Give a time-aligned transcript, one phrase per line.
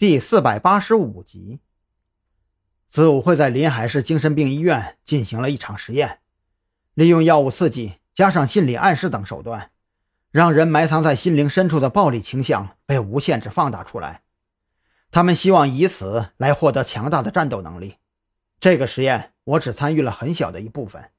[0.00, 1.60] 第四百八十五集。
[2.88, 6.20] 子午会在临海市精神病医院进行了一场实验，
[6.94, 9.72] 利用药物刺激加上心理暗示等手段，
[10.30, 14.22] 让人埋藏在心灵深处的暴力倾向被无限制放大出来。
[15.10, 17.96] 他们希望以此来获得强大的战斗能力。
[18.58, 21.10] 这个实验我只参与了很小的一部分，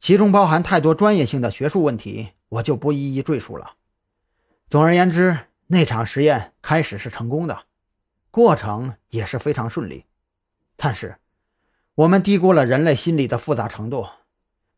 [0.00, 3.74] 其中包含太多专业性的学术问题，我就不一一赘述了。
[4.68, 7.66] 总而言之，那场实验开始是成功的，
[8.30, 10.04] 过程也是非常顺利。
[10.76, 11.16] 但是，
[11.94, 14.06] 我们低估了人类心理的复杂程度。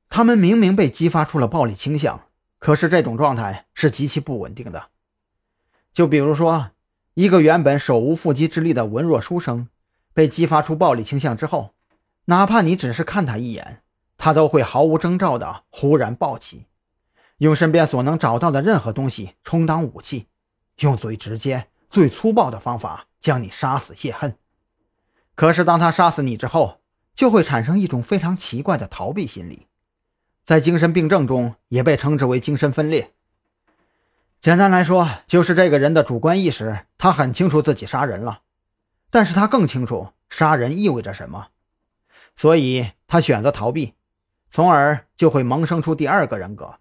[0.09, 4.89] 他们明明被激发出了暴力倾向，可是这种状态是极其不稳定的。
[5.93, 6.71] 就比如说，
[7.15, 9.69] 一个原本手无缚鸡之力的文弱书生，
[10.13, 11.75] 被激发出暴力倾向之后，
[12.27, 13.83] 哪怕你只是看他一眼，
[14.19, 16.67] 他都会毫无征兆的忽然暴起，
[17.39, 20.27] 用身边所能找到的任何东西充当武器，
[20.81, 24.37] 用最直接、最粗暴的方法将你杀死泄恨。
[25.35, 26.83] 可是，当他杀死你之后，
[27.15, 29.67] 就会产生一种非常奇怪的逃避心理，
[30.45, 33.13] 在精神病症中也被称之为精神分裂。
[34.41, 38.41] 简单来说，就是这个人的主观意识，他很清楚自己杀人了，
[39.09, 41.49] 但是他更清楚杀人意味着什么，
[42.35, 43.95] 所以他选择逃避，
[44.51, 46.75] 从而就会萌生出第二个人格。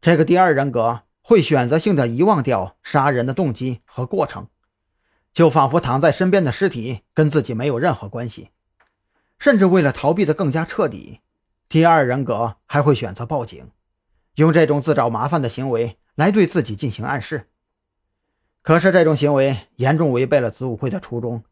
[0.00, 4.48] 这个第二人格会选择性的遗忘掉杀人的动机和过程。
[5.32, 8.50] 就仿佛躺在身边的尸体跟自己没有任何关系，
[9.38, 11.20] 甚至为了逃避的更加彻底，
[11.68, 13.70] 第二人格还会选择报警，
[14.34, 17.48] 用这种自找麻烦的行为来对自己进行暗示。
[18.60, 21.42] 可是这种行为严重违背了子午会的初衷，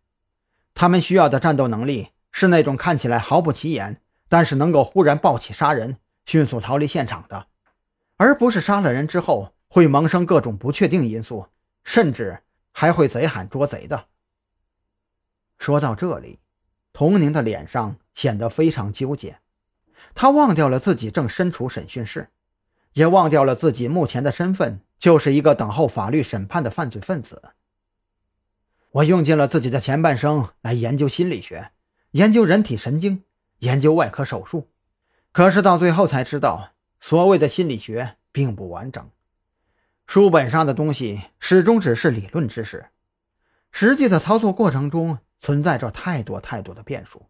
[0.74, 7.46] 他们需要的战斗能力是那种看起来毫不起眼，但是能够忽然暴起杀人、迅速逃离现场的，
[8.18, 11.46] 而不是杀了人之后会萌生各种不确定因素，
[11.82, 12.40] 甚至。
[12.72, 14.06] 还会贼喊捉贼的。
[15.58, 16.38] 说到这里，
[16.92, 19.38] 童宁的脸上显得非常纠结。
[20.14, 22.30] 他忘掉了自己正身处审讯室，
[22.94, 27.52] 也忘掉了自己目前的身份就是一个等候法律审判的犯罪分子。
[28.92, 31.70] 我用尽了自己的前半生来研究心理学，
[32.12, 33.22] 研究人体神经，
[33.58, 34.68] 研究外科手术，
[35.30, 36.70] 可是到最后才知道，
[37.00, 39.08] 所谓的心理学并不完整。
[40.12, 42.86] 书本上的东西始终只是理论知识，
[43.70, 47.26] 实际的操作过程中存在着太多太多的变数。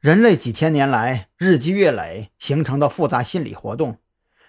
[0.00, 4.00] 人类几千年来日积月累形成的复杂心理活动，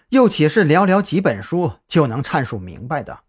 [0.09, 3.19] 又岂是寥寥几本书就能阐述明白的？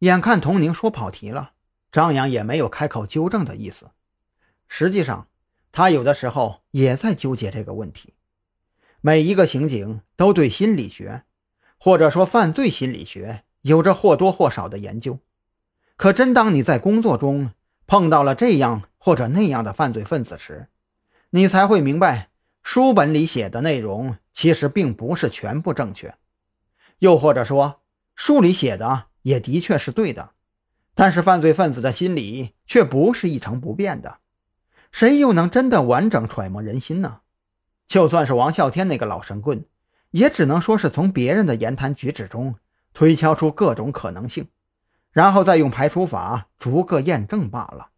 [0.00, 1.52] 眼看童宁说跑题了，
[1.92, 3.92] 张扬也没有开口纠正的意思。
[4.66, 5.28] 实际上，
[5.70, 8.14] 他有的时候也在纠结这个问题。
[9.00, 11.22] 每一个刑警都对心理学。
[11.82, 15.18] 或者说，犯罪心理学有着或多或少的研究，
[15.96, 17.52] 可真当你在工作中
[17.86, 20.68] 碰到了这样或者那样的犯罪分子时，
[21.30, 22.28] 你才会明白，
[22.62, 26.14] 书本里写的内容其实并不是全部正确，
[26.98, 27.80] 又或者说，
[28.14, 30.32] 书里写的也的确是对的，
[30.94, 34.18] 但是犯罪分子的心理却不是一成不变的，
[34.92, 37.20] 谁又能真的完整揣摩人心呢？
[37.86, 39.64] 就算是王啸天那个老神棍。
[40.10, 42.56] 也只能说是从别人的言谈举止中
[42.92, 44.48] 推敲出各种可能性，
[45.12, 47.90] 然后再用排除法逐个验证罢了。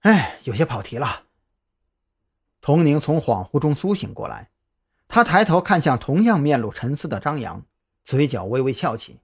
[0.00, 1.24] 哎，有些跑题了。
[2.60, 4.50] 童宁从恍惚中苏醒过来，
[5.08, 7.64] 他抬头看向同样面露沉思的张扬，
[8.04, 9.20] 嘴角微微翘起。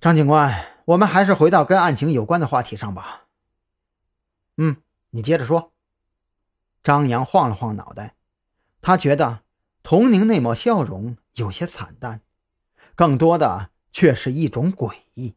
[0.00, 0.52] 张警官，
[0.84, 3.26] 我们还是回到跟案情有关的话题上吧。
[4.56, 4.76] 嗯，
[5.10, 5.72] 你接着说。
[6.82, 8.16] 张扬晃了晃脑袋，
[8.82, 9.45] 他觉得。
[9.88, 12.20] 童宁那抹笑容有些惨淡，
[12.96, 15.35] 更多的却是一种诡异。